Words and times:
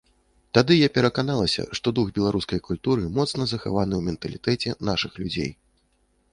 Тады 0.57 0.77
я 0.77 0.87
пераканалася, 0.95 1.65
што 1.81 1.93
дух 1.99 2.07
беларускай 2.17 2.63
культуры 2.69 3.03
моцна 3.19 3.49
захаваны 3.55 3.93
ў 3.97 4.01
менталітэце 4.11 4.69
нашых 4.93 5.13
людзей. 5.25 5.51